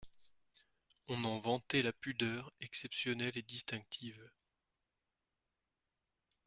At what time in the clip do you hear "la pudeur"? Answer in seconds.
1.83-2.51